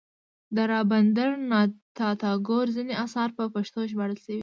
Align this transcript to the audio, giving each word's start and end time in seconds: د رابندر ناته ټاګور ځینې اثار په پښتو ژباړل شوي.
د 0.55 0.57
رابندر 0.73 1.29
ناته 1.51 2.07
ټاګور 2.21 2.65
ځینې 2.75 2.93
اثار 3.05 3.29
په 3.37 3.43
پښتو 3.55 3.79
ژباړل 3.91 4.17
شوي. 4.25 4.39